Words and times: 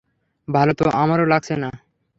ভালো 0.47 0.71
তো 0.73 0.85
আমারও 0.95 1.25
লাগছে 1.25 1.53
না। 1.55 1.69